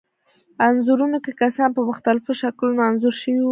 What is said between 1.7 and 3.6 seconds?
په مختلفو شکلونو انځور شوي وو.